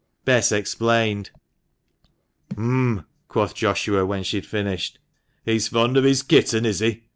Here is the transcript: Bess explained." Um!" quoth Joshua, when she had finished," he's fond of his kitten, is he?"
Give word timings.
Bess 0.25 0.51
explained." 0.51 1.29
Um!" 2.57 3.05
quoth 3.29 3.53
Joshua, 3.53 4.03
when 4.03 4.23
she 4.23 4.37
had 4.37 4.47
finished," 4.47 4.97
he's 5.45 5.67
fond 5.67 5.95
of 5.95 6.03
his 6.03 6.23
kitten, 6.23 6.65
is 6.65 6.79
he?" 6.79 7.03